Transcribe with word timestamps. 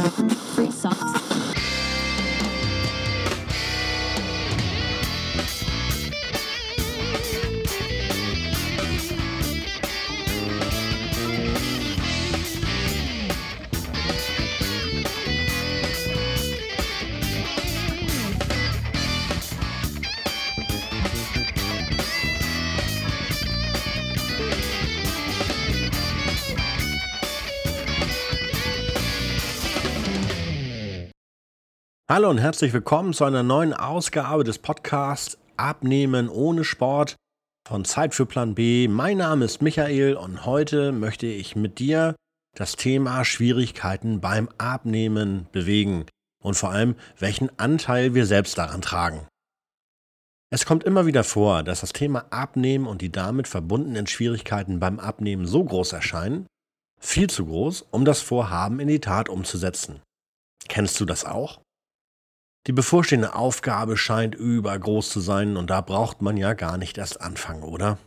Free 0.00 0.70
socks. 0.70 1.21
Hallo 32.14 32.28
und 32.28 32.36
herzlich 32.36 32.74
willkommen 32.74 33.14
zu 33.14 33.24
einer 33.24 33.42
neuen 33.42 33.72
Ausgabe 33.72 34.44
des 34.44 34.58
Podcasts 34.58 35.38
Abnehmen 35.56 36.28
ohne 36.28 36.62
Sport 36.62 37.16
von 37.66 37.86
Zeit 37.86 38.14
für 38.14 38.26
Plan 38.26 38.54
B. 38.54 38.86
Mein 38.86 39.16
Name 39.16 39.46
ist 39.46 39.62
Michael 39.62 40.16
und 40.16 40.44
heute 40.44 40.92
möchte 40.92 41.26
ich 41.26 41.56
mit 41.56 41.78
dir 41.78 42.14
das 42.54 42.76
Thema 42.76 43.24
Schwierigkeiten 43.24 44.20
beim 44.20 44.50
Abnehmen 44.58 45.48
bewegen 45.52 46.04
und 46.44 46.52
vor 46.52 46.70
allem, 46.70 46.96
welchen 47.18 47.48
Anteil 47.58 48.12
wir 48.12 48.26
selbst 48.26 48.58
daran 48.58 48.82
tragen. 48.82 49.26
Es 50.50 50.66
kommt 50.66 50.84
immer 50.84 51.06
wieder 51.06 51.24
vor, 51.24 51.62
dass 51.62 51.80
das 51.80 51.94
Thema 51.94 52.26
Abnehmen 52.28 52.86
und 52.86 53.00
die 53.00 53.10
damit 53.10 53.48
verbundenen 53.48 54.06
Schwierigkeiten 54.06 54.80
beim 54.80 55.00
Abnehmen 55.00 55.46
so 55.46 55.64
groß 55.64 55.94
erscheinen, 55.94 56.46
viel 57.00 57.30
zu 57.30 57.46
groß, 57.46 57.86
um 57.90 58.04
das 58.04 58.20
Vorhaben 58.20 58.80
in 58.80 58.88
die 58.88 59.00
Tat 59.00 59.30
umzusetzen. 59.30 60.02
Kennst 60.68 61.00
du 61.00 61.06
das 61.06 61.24
auch? 61.24 61.62
Die 62.68 62.72
bevorstehende 62.72 63.34
Aufgabe 63.34 63.96
scheint 63.96 64.36
übergroß 64.36 65.10
zu 65.10 65.20
sein 65.20 65.56
und 65.56 65.70
da 65.70 65.80
braucht 65.80 66.22
man 66.22 66.36
ja 66.36 66.54
gar 66.54 66.78
nicht 66.78 66.96
erst 66.96 67.20
anfangen, 67.20 67.64
oder? 67.64 67.98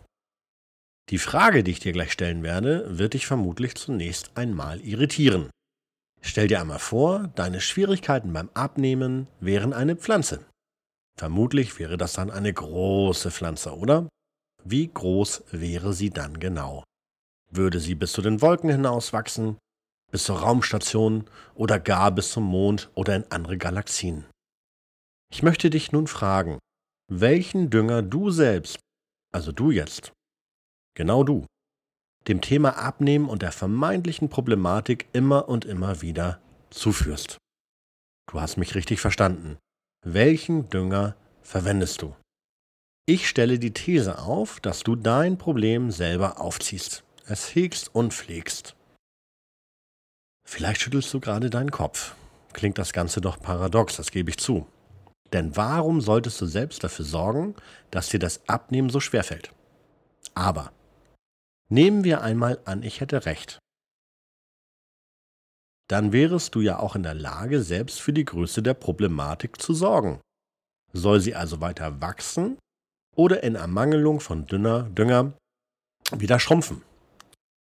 Die 1.10 1.18
Frage, 1.18 1.64
die 1.64 1.72
ich 1.72 1.82
dir 1.82 1.92
gleich 1.92 2.12
stellen 2.12 2.42
werde, 2.42 2.98
wird 2.98 3.14
dich 3.14 3.28
vermutlich 3.28 3.76
zunächst 3.76 4.32
einmal 4.36 4.80
irritieren. 4.80 5.50
Stell 6.22 6.48
dir 6.48 6.62
einmal 6.62 6.80
vor, 6.80 7.32
deine 7.36 7.62
Schwierigkeiten 7.62 8.34
beim 8.34 8.50
Abnehmen 8.54 9.28
wären 9.40 9.74
eine 9.74 9.96
Pflanze. 9.96 10.46
Vermutlich 11.18 11.78
wäre 11.78 11.98
das 11.98 12.14
dann 12.14 12.32
eine 12.32 12.52
große 12.52 13.32
Pflanze, 13.32 13.78
oder? 13.78 14.10
Wie 14.64 14.88
groß 14.88 15.44
wäre 15.52 15.94
sie 15.94 16.10
dann 16.10 16.40
genau? 16.40 16.84
Würde 17.52 17.80
sie 17.80 17.94
bis 17.94 18.14
zu 18.14 18.22
den 18.22 18.42
Wolken 18.42 18.70
hinaus 18.70 19.14
wachsen, 19.14 19.58
bis 20.12 20.24
zur 20.24 20.40
Raumstation 20.40 21.26
oder 21.54 21.80
gar 21.80 22.12
bis 22.12 22.32
zum 22.32 22.46
Mond 22.46 22.90
oder 22.96 23.16
in 23.16 23.30
andere 23.30 23.58
Galaxien? 23.58 24.26
Ich 25.32 25.44
möchte 25.44 25.70
dich 25.70 25.92
nun 25.92 26.08
fragen, 26.08 26.60
welchen 27.12 27.70
Dünger 27.70 28.02
du 28.02 28.30
selbst, 28.30 28.80
also 29.32 29.52
du 29.52 29.72
jetzt, 29.72 30.12
genau 30.96 31.24
du, 31.24 31.46
dem 32.28 32.42
Thema 32.42 32.78
Abnehmen 32.78 33.30
und 33.30 33.42
der 33.42 33.52
vermeintlichen 33.52 34.30
Problematik 34.30 35.08
immer 35.14 35.48
und 35.48 35.66
immer 35.66 36.02
wieder 36.02 36.42
zuführst. 36.70 37.38
Du 38.32 38.42
hast 38.42 38.58
mich 38.58 38.76
richtig 38.76 39.00
verstanden. 39.00 39.58
Welchen 40.04 40.70
Dünger 40.70 41.16
verwendest 41.42 42.02
du? 42.02 42.16
Ich 43.08 43.30
stelle 43.30 43.60
die 43.60 43.74
These 43.74 44.20
auf, 44.20 44.60
dass 44.60 44.82
du 44.82 44.96
dein 44.96 45.38
Problem 45.38 45.92
selber 45.92 46.42
aufziehst, 46.42 47.04
es 47.28 47.54
hegst 47.54 47.94
und 47.94 48.14
pflegst. 48.14 48.76
Vielleicht 50.48 50.82
schüttelst 50.82 51.14
du 51.14 51.20
gerade 51.20 51.50
deinen 51.50 51.72
Kopf. 51.72 52.16
Klingt 52.54 52.78
das 52.78 52.94
Ganze 52.94 53.22
doch 53.22 53.40
paradox, 53.40 53.98
das 53.98 54.12
gebe 54.12 54.32
ich 54.32 54.38
zu. 54.38 54.66
Denn 55.34 55.56
warum 55.56 56.02
solltest 56.02 56.40
du 56.42 56.46
selbst 56.46 56.84
dafür 56.84 57.06
sorgen, 57.06 57.56
dass 57.92 58.10
dir 58.10 58.20
das 58.20 58.48
Abnehmen 58.48 58.90
so 58.90 59.00
schwer 59.00 59.24
fällt? 59.24 59.52
Aber 60.34 60.72
nehmen 61.70 62.04
wir 62.04 62.22
einmal 62.22 62.60
an, 62.66 62.84
ich 62.84 63.02
hätte 63.02 63.26
recht. 63.26 63.60
Dann 65.88 66.12
wärest 66.12 66.56
du 66.56 66.62
ja 66.62 66.80
auch 66.80 66.96
in 66.96 67.04
der 67.04 67.14
Lage, 67.14 67.62
selbst 67.62 68.02
für 68.02 68.14
die 68.14 68.26
Größe 68.26 68.64
der 68.64 68.74
Problematik 68.74 69.62
zu 69.62 69.74
sorgen. 69.74 70.20
Soll 70.94 71.20
sie 71.20 71.36
also 71.36 71.62
weiter 71.62 72.02
wachsen 72.02 72.58
oder 73.16 73.44
in 73.44 73.56
Ermangelung 73.56 74.20
von 74.20 74.46
dünner 74.46 74.84
Dünger 74.84 75.34
wieder 76.12 76.40
schrumpfen? 76.40 76.82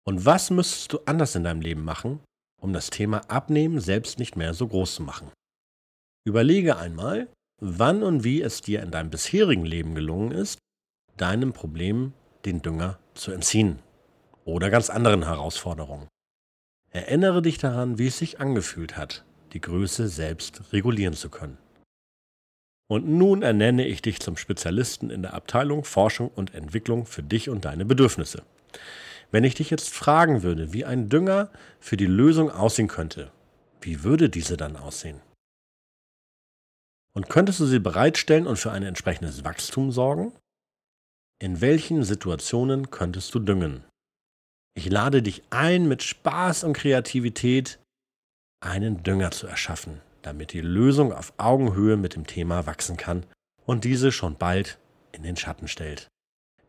Und 0.04 0.24
was 0.24 0.50
müsstest 0.50 0.92
du 0.92 1.00
anders 1.06 1.34
in 1.34 1.44
deinem 1.44 1.60
Leben 1.60 1.84
machen, 1.84 2.20
um 2.60 2.72
das 2.72 2.90
Thema 2.90 3.18
Abnehmen 3.28 3.80
selbst 3.80 4.18
nicht 4.18 4.36
mehr 4.36 4.54
so 4.54 4.68
groß 4.68 4.96
zu 4.96 5.02
machen? 5.02 5.30
Überlege 6.24 6.76
einmal, 6.76 7.28
wann 7.64 8.02
und 8.02 8.24
wie 8.24 8.42
es 8.42 8.60
dir 8.60 8.82
in 8.82 8.90
deinem 8.90 9.10
bisherigen 9.10 9.64
Leben 9.64 9.94
gelungen 9.94 10.32
ist, 10.32 10.58
deinem 11.16 11.52
Problem 11.52 12.12
den 12.44 12.60
Dünger 12.60 12.98
zu 13.14 13.30
entziehen 13.30 13.78
oder 14.44 14.68
ganz 14.68 14.90
anderen 14.90 15.22
Herausforderungen. 15.22 16.08
Erinnere 16.90 17.40
dich 17.40 17.58
daran, 17.58 17.98
wie 17.98 18.08
es 18.08 18.18
sich 18.18 18.40
angefühlt 18.40 18.96
hat, 18.96 19.24
die 19.52 19.60
Größe 19.60 20.08
selbst 20.08 20.72
regulieren 20.72 21.14
zu 21.14 21.30
können. 21.30 21.56
Und 22.88 23.08
nun 23.08 23.42
ernenne 23.42 23.86
ich 23.86 24.02
dich 24.02 24.18
zum 24.18 24.36
Spezialisten 24.36 25.08
in 25.08 25.22
der 25.22 25.34
Abteilung 25.34 25.84
Forschung 25.84 26.32
und 26.34 26.54
Entwicklung 26.54 27.06
für 27.06 27.22
dich 27.22 27.48
und 27.48 27.64
deine 27.64 27.84
Bedürfnisse. 27.84 28.42
Wenn 29.30 29.44
ich 29.44 29.54
dich 29.54 29.70
jetzt 29.70 29.88
fragen 29.88 30.42
würde, 30.42 30.72
wie 30.72 30.84
ein 30.84 31.08
Dünger 31.08 31.48
für 31.78 31.96
die 31.96 32.06
Lösung 32.06 32.50
aussehen 32.50 32.88
könnte, 32.88 33.30
wie 33.80 34.02
würde 34.02 34.28
diese 34.28 34.56
dann 34.56 34.76
aussehen? 34.76 35.20
Und 37.14 37.28
könntest 37.28 37.60
du 37.60 37.66
sie 37.66 37.78
bereitstellen 37.78 38.46
und 38.46 38.56
für 38.56 38.72
ein 38.72 38.82
entsprechendes 38.82 39.44
Wachstum 39.44 39.92
sorgen? 39.92 40.32
In 41.38 41.60
welchen 41.60 42.04
Situationen 42.04 42.90
könntest 42.90 43.34
du 43.34 43.38
düngen? 43.38 43.84
Ich 44.74 44.88
lade 44.88 45.22
dich 45.22 45.42
ein, 45.50 45.86
mit 45.88 46.02
Spaß 46.02 46.64
und 46.64 46.72
Kreativität 46.72 47.78
einen 48.60 49.02
Dünger 49.02 49.30
zu 49.32 49.46
erschaffen, 49.46 50.00
damit 50.22 50.52
die 50.52 50.60
Lösung 50.60 51.12
auf 51.12 51.34
Augenhöhe 51.36 51.96
mit 51.96 52.14
dem 52.14 52.26
Thema 52.26 52.66
wachsen 52.66 52.96
kann 52.96 53.26
und 53.66 53.84
diese 53.84 54.12
schon 54.12 54.36
bald 54.36 54.78
in 55.10 55.22
den 55.22 55.36
Schatten 55.36 55.68
stellt. 55.68 56.08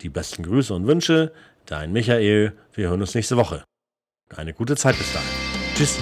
Die 0.02 0.10
besten 0.10 0.44
Grüße 0.44 0.74
und 0.74 0.88
Wünsche, 0.88 1.32
dein 1.66 1.94
Michael. 1.94 2.58
Wir 2.74 2.90
hören 2.90 3.02
uns 3.02 3.16
nächste 3.16 3.38
Woche. 3.38 3.64
Eine 4.36 4.54
gute 4.54 4.76
Zeit 4.76 4.98
bis 4.98 5.14
dahin. 5.14 5.30
Tschüss. 5.76 6.00